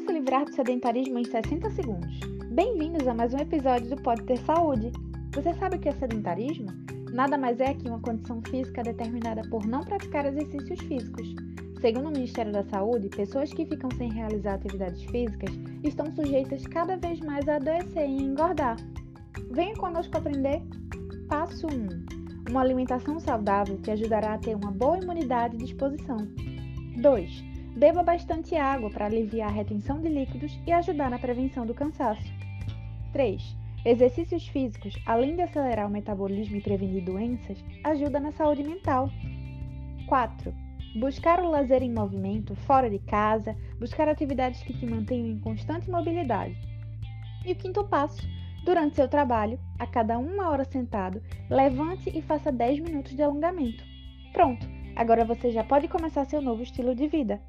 livrar 0.00 0.46
do 0.46 0.54
sedentarismo 0.54 1.18
em 1.18 1.24
60 1.24 1.70
segundos. 1.70 2.18
Bem-vindos 2.50 3.06
a 3.06 3.12
mais 3.12 3.34
um 3.34 3.38
episódio 3.38 3.90
do 3.90 4.02
Pode 4.02 4.22
Ter 4.22 4.38
Saúde. 4.38 4.90
Você 5.34 5.52
sabe 5.54 5.76
o 5.76 5.78
que 5.78 5.88
é 5.88 5.92
sedentarismo? 5.92 6.68
Nada 7.12 7.36
mais 7.36 7.60
é 7.60 7.74
que 7.74 7.88
uma 7.88 8.00
condição 8.00 8.40
física 8.48 8.82
determinada 8.82 9.42
por 9.50 9.66
não 9.66 9.82
praticar 9.82 10.24
exercícios 10.24 10.80
físicos. 10.80 11.34
Segundo 11.80 12.08
o 12.08 12.10
Ministério 12.10 12.52
da 12.52 12.62
Saúde, 12.64 13.10
pessoas 13.10 13.52
que 13.52 13.66
ficam 13.66 13.90
sem 13.98 14.10
realizar 14.10 14.54
atividades 14.54 15.02
físicas 15.04 15.50
estão 15.84 16.10
sujeitas 16.12 16.66
cada 16.66 16.96
vez 16.96 17.20
mais 17.20 17.46
a 17.46 17.56
adoecer 17.56 18.08
e 18.08 18.22
engordar. 18.22 18.76
Venha 19.50 19.76
conosco 19.76 20.16
aprender. 20.16 20.62
Passo 21.28 21.66
1. 21.66 22.50
Uma 22.50 22.62
alimentação 22.62 23.20
saudável 23.20 23.78
que 23.82 23.90
ajudará 23.90 24.34
a 24.34 24.38
ter 24.38 24.56
uma 24.56 24.70
boa 24.70 24.98
imunidade 24.98 25.56
e 25.56 25.58
disposição. 25.58 26.16
2 26.96 27.51
Beba 27.76 28.02
bastante 28.02 28.54
água 28.54 28.90
para 28.90 29.06
aliviar 29.06 29.48
a 29.48 29.52
retenção 29.52 29.98
de 29.98 30.08
líquidos 30.08 30.58
e 30.66 30.72
ajudar 30.72 31.10
na 31.10 31.18
prevenção 31.18 31.64
do 31.64 31.72
cansaço. 31.72 32.22
3. 33.12 33.56
Exercícios 33.84 34.46
físicos, 34.46 34.94
além 35.06 35.34
de 35.34 35.42
acelerar 35.42 35.86
o 35.86 35.90
metabolismo 35.90 36.56
e 36.56 36.60
prevenir 36.60 37.02
doenças, 37.02 37.64
ajuda 37.82 38.20
na 38.20 38.30
saúde 38.30 38.62
mental. 38.62 39.08
4. 40.06 40.54
Buscar 41.00 41.40
o 41.40 41.48
lazer 41.48 41.82
em 41.82 41.90
movimento, 41.90 42.54
fora 42.54 42.90
de 42.90 42.98
casa, 42.98 43.56
buscar 43.78 44.06
atividades 44.06 44.62
que 44.62 44.74
te 44.74 44.84
mantenham 44.84 45.28
em 45.28 45.40
constante 45.40 45.90
mobilidade. 45.90 46.54
E 47.46 47.52
o 47.52 47.56
quinto 47.56 47.82
passo, 47.84 48.22
durante 48.66 48.96
seu 48.96 49.08
trabalho, 49.08 49.58
a 49.78 49.86
cada 49.86 50.18
uma 50.18 50.50
hora 50.50 50.64
sentado, 50.64 51.22
levante 51.48 52.10
e 52.14 52.20
faça 52.20 52.52
10 52.52 52.80
minutos 52.80 53.16
de 53.16 53.22
alongamento. 53.22 53.82
Pronto! 54.32 54.82
Agora 54.94 55.24
você 55.24 55.50
já 55.50 55.64
pode 55.64 55.88
começar 55.88 56.26
seu 56.26 56.42
novo 56.42 56.62
estilo 56.62 56.94
de 56.94 57.08
vida. 57.08 57.40